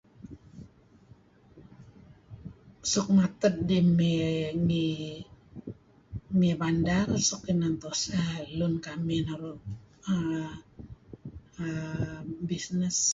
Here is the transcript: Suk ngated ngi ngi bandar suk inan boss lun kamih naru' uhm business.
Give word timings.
Suk 2.89 3.07
ngated 3.15 3.55
ngi 4.63 4.85
ngi 6.37 6.51
bandar 6.61 7.07
suk 7.27 7.41
inan 7.51 7.73
boss 7.81 8.01
lun 8.57 8.73
kamih 8.85 9.21
naru' 9.27 9.63
uhm 10.13 10.53
business. 12.49 12.97